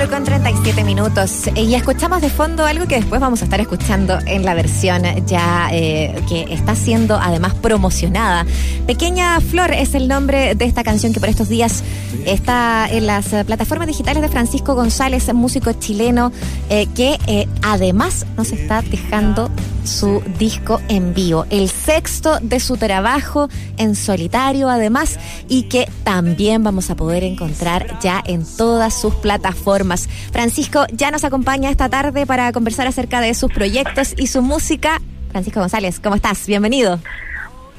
[0.00, 1.50] 4 con 37 minutos.
[1.54, 5.68] Y escuchamos de fondo algo que después vamos a estar escuchando en la versión ya
[5.72, 8.46] eh, que está siendo además promocionada.
[8.86, 11.84] Pequeña Flor es el nombre de esta canción que por estos días
[12.24, 16.32] está en las plataformas digitales de Francisco González, músico chileno,
[16.70, 19.50] eh, que eh, además nos está dejando
[19.84, 25.18] su disco en vivo, el sexto de su trabajo en solitario además
[25.48, 30.08] y que también vamos a poder encontrar ya en todas sus plataformas.
[30.32, 35.00] Francisco ya nos acompaña esta tarde para conversar acerca de sus proyectos y su música.
[35.30, 36.46] Francisco González, ¿cómo estás?
[36.46, 36.98] Bienvenido.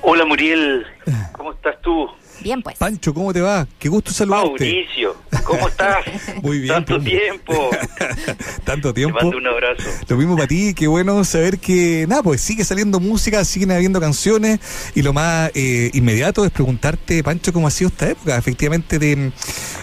[0.02, 0.86] Hola Muriel,
[1.34, 2.10] ¿cómo estás tú?
[2.44, 2.78] Bien, pues.
[2.78, 3.68] Pancho, ¿cómo te va?
[3.80, 4.50] Qué gusto saludarte.
[4.50, 5.98] Mauricio, ¿cómo estás?
[6.42, 6.74] Muy bien.
[6.74, 7.06] Tanto pues.
[7.10, 7.70] tiempo.
[8.64, 9.18] Tanto tiempo.
[9.18, 9.84] Te mando un abrazo.
[10.08, 14.00] Lo mismo para ti, qué bueno saber que, nada, pues sigue saliendo música, siguen habiendo
[14.00, 14.60] canciones
[14.96, 19.32] y lo más eh, inmediato es preguntarte, Pancho, cómo ha sido esta época, efectivamente, de,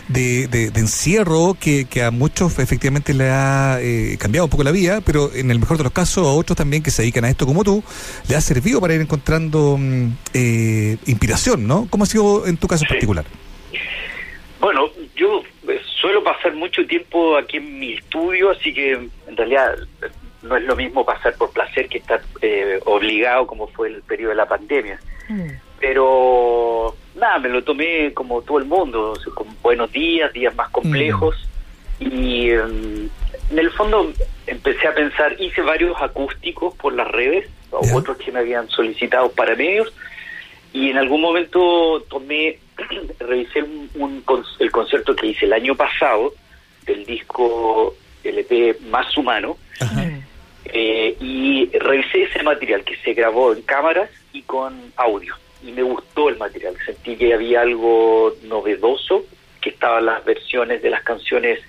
[0.09, 4.65] de, de- de encierro que, que a muchos efectivamente le ha eh, cambiado un poco
[4.65, 7.25] la vida, pero en el mejor de los casos a otros también que se dedican
[7.25, 7.83] a esto como tú,
[8.29, 11.87] le ha servido para ir encontrando mm, eh, inspiración, ¿no?
[11.91, 12.95] ¿Cómo ha sido en tu caso Sí.
[12.95, 13.25] particular?
[14.61, 19.77] Bueno, yo eh, suelo pasar mucho tiempo aquí en mi estudio, así que en realidad
[20.43, 24.31] no es lo mismo pasar por placer que estar eh, obligado como fue el periodo
[24.31, 24.99] de la pandemia.
[25.29, 25.49] Mm.
[25.81, 31.37] Pero nada, me lo tomé como todo el mundo, con buenos días, días más complejos.
[32.01, 33.09] Y em,
[33.51, 34.13] en el fondo
[34.47, 37.95] empecé a pensar, hice varios acústicos por las redes, o Ya.
[37.97, 39.93] otros que me habían solicitado para medios,
[40.73, 42.59] y en algún momento tomé,
[43.21, 44.25] revisé un, un
[44.59, 46.35] el concierto que hice el año pasado
[46.87, 47.95] del disco
[48.25, 49.57] LP Más Humano,
[50.65, 55.35] eh, y revisé ese material que se grabó en cámaras y con audio.
[55.63, 56.77] Y me gustó el material.
[56.85, 59.25] Sentí que había algo novedoso,
[59.61, 61.61] que estaban las versiones de las canciones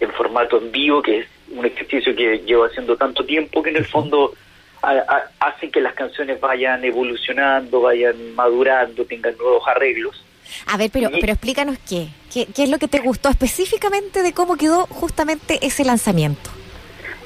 [0.00, 3.76] en formato en vivo, que es un ejercicio que llevo haciendo tanto tiempo que en
[3.76, 4.34] el fondo
[4.82, 10.22] a- a- hace que las canciones vayan evolucionando, vayan madurando, tengan nuevos arreglos.
[10.66, 12.08] A ver, pero, pero explícanos qué.
[12.32, 12.46] qué.
[12.46, 16.50] ¿Qué es lo que te gustó específicamente de cómo quedó justamente ese lanzamiento?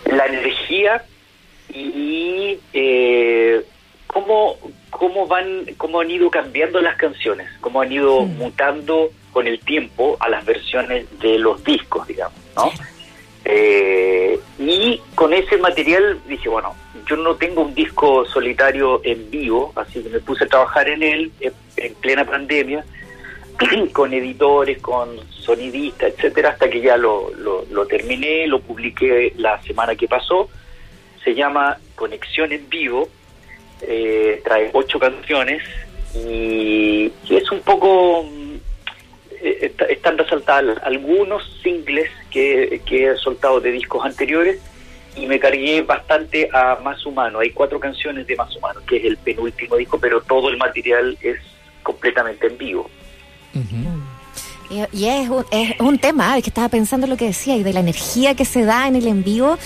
[0.06, 1.04] la energía
[1.72, 3.64] y eh,
[4.06, 4.56] cómo,
[4.90, 10.16] cómo van cómo han ido cambiando las canciones, cómo han ido mutando con el tiempo
[10.20, 12.70] a las versiones de los discos, digamos, ¿no?
[13.44, 16.74] Eh, y con ese material dije, bueno,
[17.06, 21.02] yo no tengo un disco solitario en vivo, así que me puse a trabajar en
[21.02, 22.84] él en, en plena pandemia,
[23.92, 29.60] con editores, con sonidistas, etcétera, hasta que ya lo, lo, lo terminé, lo publiqué la
[29.62, 30.48] semana que pasó.
[31.24, 33.08] Se llama Conexión en Vivo,
[33.82, 35.62] eh, trae ocho canciones
[36.14, 38.24] y, es un poco
[39.42, 44.60] está- están resaltadas algunos singles que, que he soltado de discos anteriores
[45.16, 47.40] y me cargué bastante a Más Humano.
[47.40, 51.18] Hay cuatro canciones de Más Humano, que es el penúltimo disco, pero todo el material
[51.20, 51.38] es
[51.82, 52.90] completamente en vivo.
[53.54, 53.58] Y,
[54.92, 57.72] y es, un, es un tema, es que estaba pensando lo que decía, y de
[57.72, 59.58] la energía que se da en el en vivo,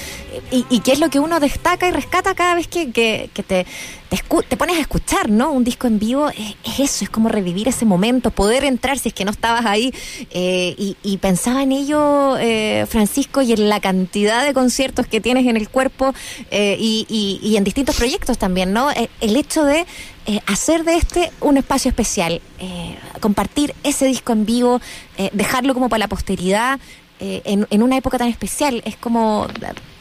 [0.51, 3.43] y, y qué es lo que uno destaca y rescata cada vez que, que, que
[3.43, 3.67] te,
[4.09, 4.19] te,
[4.49, 5.53] te pones a escuchar, ¿no?
[5.53, 9.09] Un disco en vivo es, es eso, es como revivir ese momento, poder entrar si
[9.09, 9.93] es que no estabas ahí.
[10.31, 15.21] eh, y, y pensaba en ello, eh, Francisco, y en la cantidad de conciertos que
[15.21, 16.15] tienes en el cuerpo
[16.51, 18.91] eh, y, y- y en distintos proyectos también, ¿no?
[18.91, 19.87] Eh, el hecho de
[20.27, 24.81] eh, hacer de este un espacio especial, eh, compartir ese disco en vivo,
[25.19, 26.79] eh, dejarlo como para la posteridad.
[27.21, 29.47] eh, en, en una época tan especial, es como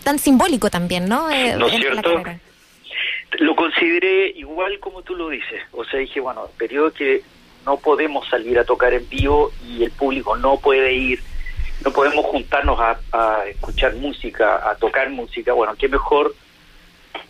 [0.03, 1.29] tan simbólico también, ¿no?
[1.57, 2.23] ¿No es cierto?
[3.39, 5.61] Lo consideré igual como tú lo dices.
[5.71, 7.21] O sea, dije, bueno, periodo que
[7.65, 11.19] no podemos salir a tocar en vivo y el público no puede ir,
[11.83, 15.53] no podemos juntarnos a, a escuchar música, a tocar música.
[15.53, 16.35] Bueno, qué mejor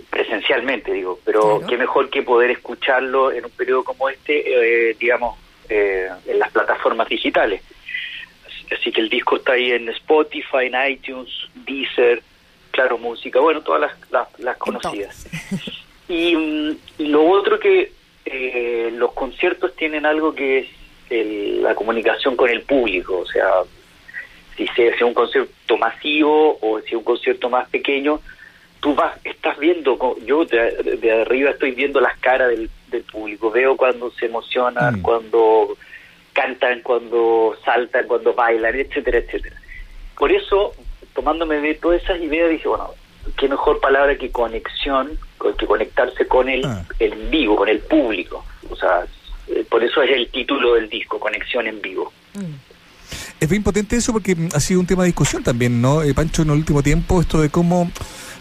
[0.10, 1.68] presencialmente, digo, pero Claro.
[1.68, 5.38] qué mejor que poder escucharlo en un periodo como este, eh, digamos,
[5.70, 7.62] eh, en las plataformas digitales.
[8.72, 12.22] Así- que el disco está ahí en Spotify, en iTunes, Deezer,
[12.72, 15.28] Claro Música, bueno, todas las, las, las conocidas.
[16.08, 17.92] Y, mm, y lo otro que
[18.26, 20.68] eh, los conciertos tienen algo que es
[21.12, 23.48] el- la comunicación con el público, o sea,
[24.58, 28.20] si sea, sea un concierto masivo o si es un concierto más pequeño,
[28.86, 29.98] tú vas, estás viendo,
[30.28, 35.00] yo de, de arriba estoy viendo las caras del, del público, veo cuando se emocionan,
[35.00, 35.02] Mm.
[35.02, 35.76] cuando
[36.34, 39.56] cantan, cuando saltan, cuando bailan, etcétera, etcétera.
[40.16, 40.74] Por eso,
[41.16, 42.92] tomándome de todas esas ideas, dije, bueno,
[43.40, 46.86] qué mejor palabra que conexión, co- que conectarse con el, Ah.
[47.00, 48.46] el en vivo, con el público.
[48.70, 49.04] O sea,
[49.48, 52.14] eh, por eso es el título del disco, Conexión en Vivo.
[52.36, 52.54] Mm.
[53.40, 56.04] Es bien potente eso porque ha sido un tema de discusión también, ¿no?
[56.04, 57.90] Eh, Pancho, en el último tiempo, esto de cómo,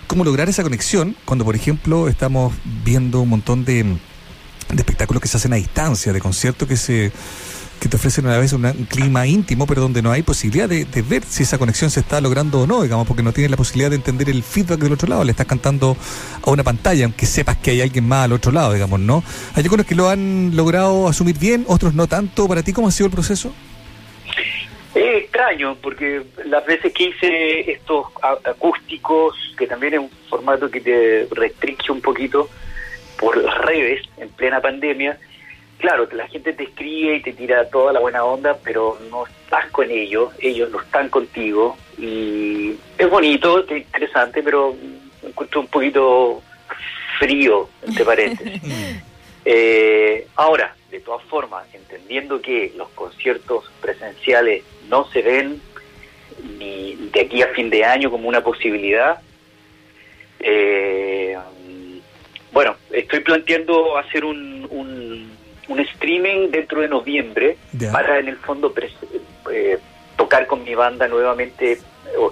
[0.07, 2.55] cómo lograr esa conexión cuando, por ejemplo, estamos
[2.85, 7.13] viendo un montón de, de espectáculos que se hacen a distancia, de conciertos que se
[7.85, 11.23] que te ofrecen una vez un clima íntimo, pero donde no hay posibilidad de, ver
[11.29, 13.97] si esa conexión se está logrando o no, digamos, porque no tienes la posibilidad de
[13.97, 15.95] entender el feedback del otro lado, le estás cantando
[16.43, 19.23] a una pantalla, aunque sepas que hay alguien más al otro lado, digamos, ¿no?
[19.55, 22.49] Hay algunos que lo han logrado asumir bien, otros no tanto.
[22.49, 23.53] ¿Para ti cómo ha sido el proceso?
[24.95, 28.07] Es extraño, porque las veces que hice estos
[28.45, 32.49] acústicos, que también es un formato que te restringe un poquito
[33.19, 35.19] por redes en plena pandemia,
[35.79, 39.27] claro, que la gente te escribe y te tira toda la buena onda, pero no
[39.27, 41.77] estás con ellos, ellos no están contigo.
[41.99, 44.75] Y es bonito, es interesante, pero
[45.23, 46.43] me encuentro un poquito
[47.19, 48.61] frío, ¿te parece?
[49.45, 55.61] eh, ahora, de todas formas, entendiendo que los conciertos presenciales no se ven
[56.59, 59.21] ni de aquí a fin de año como una posibilidad,
[60.41, 61.37] eh,
[62.53, 65.35] bueno, estoy planteando hacer un, un
[65.69, 67.57] un streaming dentro de noviembre
[67.93, 68.73] para en el fondo
[69.53, 69.79] eh,
[70.17, 71.79] tocar con mi banda nuevamente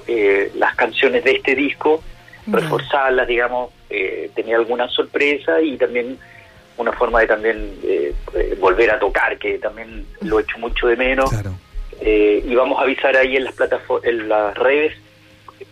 [0.06, 2.02] eh, las canciones de este disco,
[2.46, 6.18] reforzarlas, digamos, eh, tenía alguna sorpresa y también
[6.76, 7.70] una forma de también
[8.58, 11.30] volver a tocar, que también lo he hecho mucho de menos.
[12.00, 14.94] y vamos a avisar ahí en las plataformas, en las redes,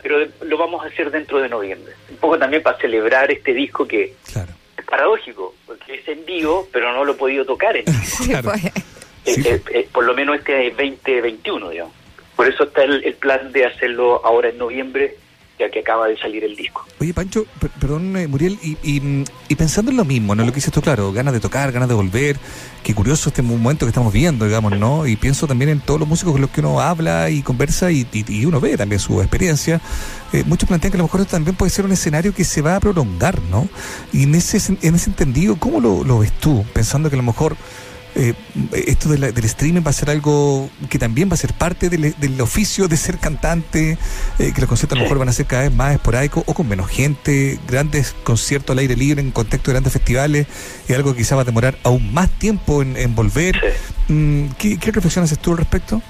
[0.02, 1.92] pero lo vamos a hacer dentro de noviembre.
[2.10, 4.14] Un poco también para celebrar este disco que
[4.90, 8.40] paradójico, porque es en vivo, pero no lo he podido tocar en vivo.
[9.22, 9.36] Pues.
[9.38, 11.94] Eh, eh, eh, por lo menos este 2021, digamos.
[12.34, 15.16] Por eso está el, el, plan de hacerlo ahora en noviembre,
[15.68, 16.86] que acaba de salir el disco.
[17.00, 17.44] Oye, Pancho,
[17.80, 20.44] perdón, Muriel, y, y, pensando en lo mismo, ¿no?
[20.44, 22.36] Lo que dices tú, claro, ganas de tocar, ganas de volver,
[22.82, 25.06] qué curioso este momento que estamos viendo, digamos, ¿no?
[25.06, 28.06] Y pienso también en todos los músicos con los que uno habla y conversa y,
[28.44, 29.80] uno ve también su experiencia
[30.32, 32.76] eh, muchos plantean que a lo mejor también puede ser un escenario que se va
[32.76, 33.68] a prolongar, ¿no?
[34.12, 36.64] Y en ese, en ese entendido, ¿cómo lo, ves tú?
[36.72, 37.56] Pensando que a lo mejor
[38.14, 38.34] eh,
[38.86, 42.88] esto del streaming va a ser algo que también va a ser parte del, oficio
[42.88, 43.98] de ser cantante,
[44.38, 46.54] eh, que los conciertos a lo mejor van a ser cada vez más esporádicos o
[46.54, 50.46] con menos gente, grandes conciertos al aire libre en contexto de grandes festivales,
[50.88, 53.60] es algo que quizá va a demorar aún más tiempo en, volver.
[54.08, 56.02] Mm, ¿Qué, ¿Qué reflexiones haces tú al respecto?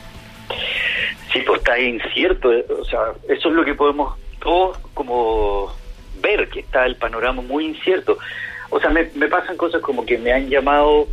[1.32, 5.72] Sí, pues está incierto, o sea, eso es lo que podemos todos como
[6.20, 8.18] ver, que está el panorama muy incierto.
[8.70, 11.08] O sea, me, pasan cosas como que me han llamado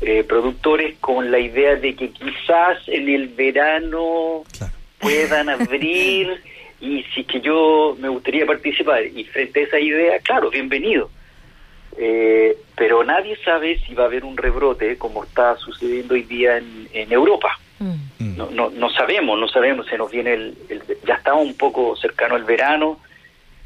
[0.00, 4.44] eh, productores con la idea de que quizás en el verano
[4.98, 6.40] puedan abrir
[6.80, 11.10] y si que yo me gustaría participar y frente a esa idea, claro, bienvenido.
[11.96, 16.58] Eh, pero nadie sabe si va a haber un rebrote como está sucediendo hoy día
[16.58, 17.58] en, en Europa.
[17.80, 18.36] Mm.
[18.36, 20.56] No, no, no sabemos, no sabemos, se nos viene el,
[21.04, 23.00] ya está un poco cercano el verano,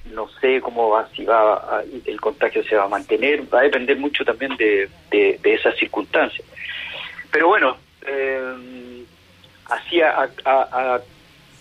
[0.06, 3.96] no sé cómo va, si va el contagio se va a mantener, va a depender
[3.96, 6.46] mucho también de, de, esas circunstancias.
[7.30, 7.76] Pero bueno,
[8.06, 9.04] eh,
[9.66, 11.00] así a, a,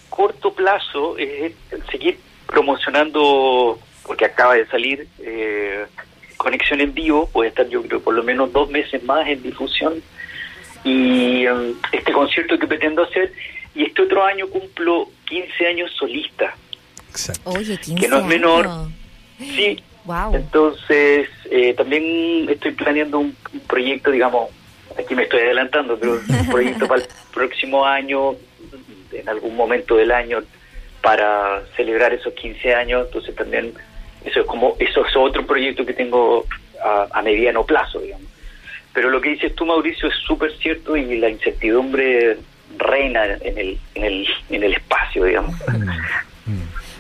[0.10, 1.54] corto plazo es
[1.90, 5.86] seguir promocionando, porque acaba de salir eh,
[6.42, 10.02] Conexión en Vivo, puede estar yo creo por lo menos dos meses más en difusión
[10.84, 13.32] y um, este concierto que pretendo hacer
[13.76, 16.56] y este otro año cumplo 15 años solista.
[17.44, 18.70] Oye, 15 que no es menor.
[19.38, 19.82] Sí.
[20.06, 20.36] Wow.
[20.36, 23.36] Entonces, eh, también estoy planeando un,
[23.68, 24.50] proyecto, digamos,
[24.98, 28.32] aquí me estoy adelantando, pero un proyecto para el próximo año,
[29.12, 30.40] en algún momento del año,
[31.02, 33.06] para celebrar esos 15 años.
[33.06, 33.74] Entonces también
[34.26, 36.46] eso es como eso es otro proyecto que tengo
[36.84, 38.28] a, a mediano plazo, digamos.
[38.94, 42.38] Pero lo que dices tú, Mauricio, es súper cierto y la incertidumbre
[42.78, 45.56] reina en el, en el, en el espacio, digamos.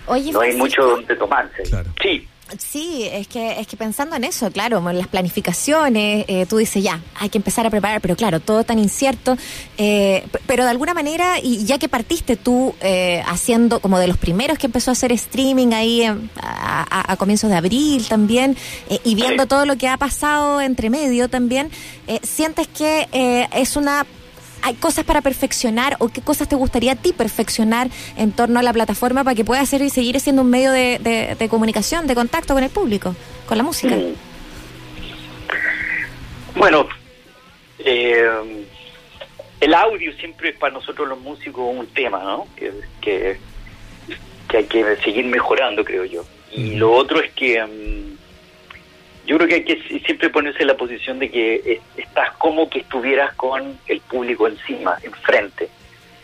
[0.08, 1.64] No hay mucho donde tomarse.
[2.02, 2.28] Sí.
[2.58, 6.84] Sí, es que, es que pensando en eso, claro, en las planificaciones, eh, tú dices
[6.84, 9.38] ya, hay que empezar a preparar, pero claro, todo tan incierto,
[9.78, 14.18] eh, pero de alguna manera, y ya que partiste tú eh, haciendo como de los
[14.18, 18.58] primeros que empezó a hacer streaming ahí a, comienzos de abril también,
[19.04, 21.70] y viendo todo lo que ha pasado entre medio también,
[22.24, 23.08] ¿sientes que
[23.54, 24.06] es una
[24.62, 28.64] hay cosas para perfeccionar o qué cosas te gustaría a ti perfeccionar en torno a
[28.64, 32.54] la plataforma para que pueda ser y seguir siendo un medio de, comunicación, de contacto
[32.54, 33.16] con el público,
[33.48, 33.96] con la música?
[33.96, 34.14] Mm.
[36.56, 36.88] Bueno,
[37.80, 38.66] eh,
[39.60, 42.48] el audio siempre es para nosotros los músicos un tema, ¿no?
[42.56, 43.38] Que, que,
[44.58, 46.26] hay que seguir mejorando, creo yo.
[46.52, 47.64] Y lo otro es que...
[47.64, 48.21] Mm,
[49.32, 52.80] yo creo que hay que siempre ponerse en la posición de que estás como que
[52.80, 55.70] estuvieras con el público encima, enfrente.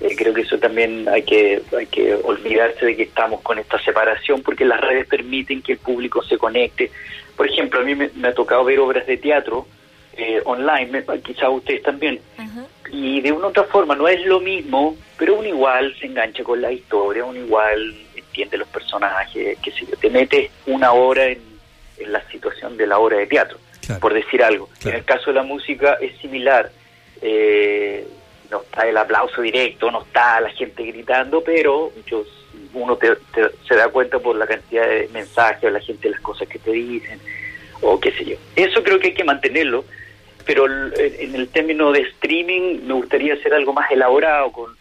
[0.02, 3.82] Eh, creo que eso también hay que hay que olvidarse de que estamos con esta
[3.82, 6.92] separación porque las redes permiten que el público se conecte.
[7.38, 9.66] Por ejemplo, a mí me, ha tocado ver obras de teatro
[10.18, 12.20] eh, online, quizás ustedes también,
[12.92, 16.44] y de una u otra forma no es lo mismo, pero uno igual se engancha
[16.44, 21.28] con la historia, uno igual entiende los personajes, que sé yo, te metes una hora
[21.28, 21.57] en,
[22.06, 23.58] la situación de la obra de teatro,
[24.00, 24.70] por decir algo.
[24.84, 26.72] En el caso de la música es similar.
[27.22, 28.08] Eh,
[28.51, 31.92] no está el aplauso directo, no está la gente gritando, pero
[32.74, 32.98] uno
[33.68, 36.72] se da cuenta por la cantidad de mensajes o la gente las cosas que te
[36.72, 37.20] dicen
[37.82, 38.38] o qué sé yo.
[38.56, 39.86] Eso creo que hay que mantenerlo,
[40.46, 44.77] pero en el término de streaming me gustaría hacer algo más elaborado con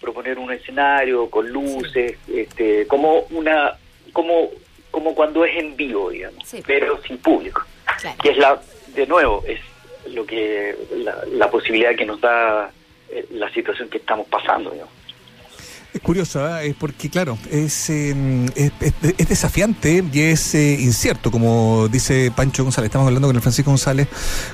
[0.00, 3.72] proponer un escenario con luces, este, como una
[4.12, 4.50] como
[4.96, 7.62] como cuando es en vivo, digamos, pero sin público.
[8.22, 8.58] Que es la
[8.94, 9.60] de nuevo es
[10.14, 12.70] lo que la, la posibilidad que nos da
[13.10, 14.74] eh, la situación que estamos pasando.
[15.96, 16.68] Es curioso, ¿eh?
[16.68, 18.70] es porque, claro, es, em, es,
[19.26, 22.88] desafiante y es eh, incierto, como dice Pancho González.
[22.88, 24.06] Estamos hablando con el Francisco González,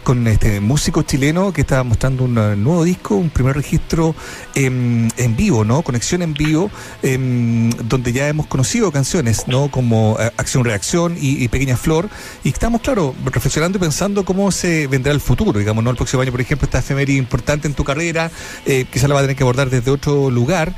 [0.04, 4.14] con este músico chileno que está mostrando un nuevo disco, un primer registro
[4.54, 5.82] en, en vivo, ¿no?
[5.82, 6.70] Conexión en vivo,
[7.02, 9.68] em, donde ya hemos conocido canciones, ¿no?
[9.68, 12.08] Como eh, Acción Reacción y, Pequeña Flor.
[12.44, 15.90] Y estamos, claro, reflexionando y pensando cómo se vendrá el futuro, digamos, ¿no?
[15.90, 18.30] El próximo año, por ejemplo, esta efeméride importante en tu carrera,
[18.64, 20.72] eh, quizá la va a tener que abordar desde otro lugar.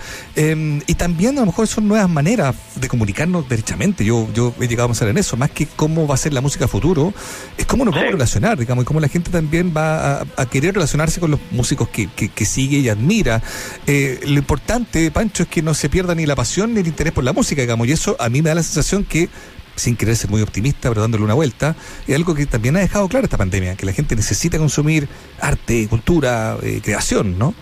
[0.54, 4.04] Em, y también a lo mejor son nuevas maneras de comunicarnos derechamente.
[4.04, 6.40] Yo, yo he llegado a pensar en eso, más que cómo va a ser la
[6.40, 7.12] música futuro,
[7.58, 10.74] es cómo nos vamos a relacionar, digamos, y cómo la gente también va a, querer
[10.74, 13.42] relacionarse con los músicos que, que, sigue y admira.
[13.86, 17.12] Eh, lo importante, Pancho, es que no se pierda ni la pasión ni el interés
[17.12, 19.28] por la música, digamos, y eso a mí me da la sensación que
[19.74, 21.74] sin querer ser muy optimista, pero dándole una vuelta,
[22.06, 25.08] es algo que también ha dejado claro esta pandemia, que la gente necesita consumir
[25.40, 27.54] arte, cultura, eh, creación, ¿no?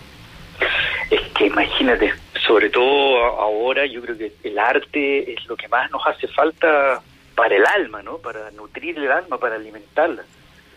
[1.09, 2.13] Es que imagínate,
[2.53, 7.01] sobre todo ahora yo creo que el arte es lo que más nos hace falta
[7.33, 8.19] para el alma, ¿no?
[8.19, 10.23] Para nutrir el alma, para alimentarla.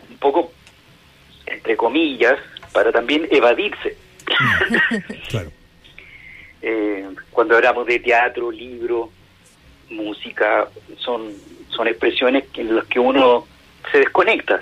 [0.09, 0.51] Un poco,
[1.45, 2.39] entre comillas,
[2.73, 3.95] para también evadirse.
[5.29, 5.51] claro.
[6.63, 9.11] Eh, cuando hablamos de teatro, libro,
[9.91, 10.67] música,
[10.97, 11.31] son,
[11.69, 13.45] son expresiones en las que uno
[13.91, 14.59] se desconecta.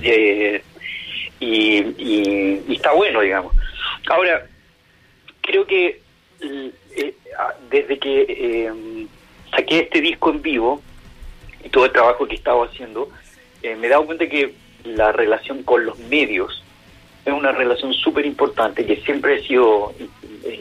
[0.00, 0.62] Eh,
[1.40, 3.52] y, y, está bueno, digamos.
[4.06, 4.46] Ahora,
[5.40, 6.03] creo que
[6.96, 9.06] eh, ah, desde que eh,
[9.50, 10.82] saqué este disco en vivo
[11.62, 13.08] y todo el trabajo que he estado haciendo,
[13.62, 16.62] eh, me he dado cuenta que la relación con los medios
[17.24, 19.94] es una relación súper importante, que siempre ha sido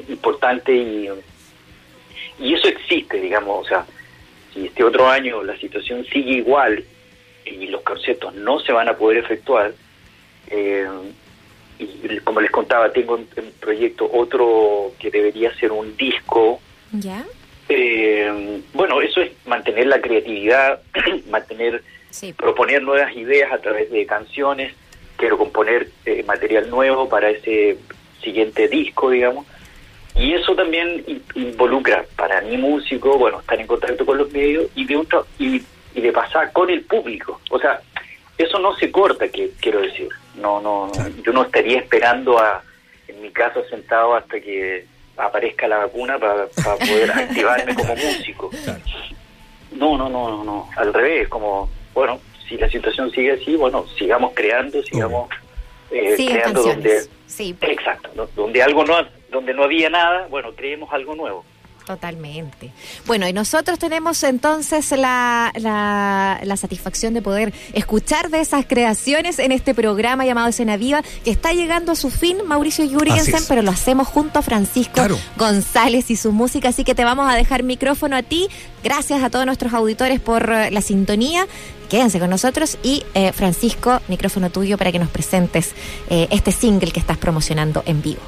[0.08, 1.10] importante y,
[2.40, 3.86] y eso existe, digamos, o sea,
[4.54, 6.84] si este otro año la situación sigue igual
[7.46, 9.74] y los conciertos no se van a poder efectuar,
[10.50, 10.88] eh,
[11.80, 16.60] y como les contaba, tengo en, proyecto otro que debería ser un disco.
[16.92, 17.26] ¿Ya?
[17.70, 20.82] Eh, bueno, eso es mantener la creatividad,
[21.30, 21.84] mantener,
[22.38, 24.74] proponer nuevas ideas a través de canciones.
[25.18, 27.78] Quiero componer eh, material nuevo para ese
[28.22, 29.46] siguiente disco, digamos.
[30.16, 31.04] Y eso también
[31.34, 35.08] involucra para mi músico, bueno, estar en contacto con los medios y de, un
[35.40, 35.62] y,
[35.96, 37.42] y de pasar con el público.
[37.50, 37.82] O sea,
[38.38, 40.10] eso no se corta, que quiero decir.
[40.36, 40.92] No, no,
[41.24, 42.64] yo no estaría esperando a,
[43.08, 44.86] en mi caso, sentado hasta que
[45.18, 48.50] aparezca la vacuna para, poder activarme como músico.
[49.72, 50.70] No, no, no, no, no.
[50.76, 55.30] Al revés, como, bueno, si la situación sigue así, bueno, sigamos creando, sigamos
[55.92, 57.56] eh, creando donde, sí.
[57.62, 58.96] exacto, donde algo no,
[59.32, 61.46] donde no había nada, bueno, creemos algo nuevo.
[61.86, 62.72] Totalmente.
[63.06, 69.52] Bueno, y nosotros tenemos entonces la, la, satisfacción de poder escuchar de esas creaciones en
[69.52, 73.72] este programa llamado Escena Viva, que está llegando a su fin, Mauricio Jurgensen, pero lo
[73.72, 75.02] hacemos junto a Francisco
[75.36, 78.48] González y su música, así que te vamos a dejar micrófono a ti.
[78.82, 81.48] Gracias a todos nuestros auditores por eh, la sintonía.
[81.90, 85.72] Quédense con nosotros y eh, Francisco, micrófono tuyo para que nos presentes
[86.10, 88.22] eh, este single que estás promocionando en vivo.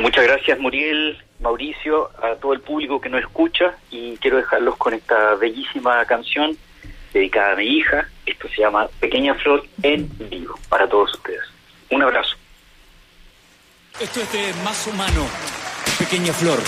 [0.00, 4.94] Muchas gracias Muriel, Mauricio, a todo el público que nos escucha y quiero dejarlos con
[4.94, 6.56] esta bellísima canción
[7.12, 8.08] dedicada a mi hija.
[8.24, 11.42] Esto se llama Pequeña Flor en vivo para todos ustedes.
[11.90, 12.36] Un abrazo.
[14.00, 15.26] Esto es de Más Humano,
[15.98, 16.58] Pequeña Flor.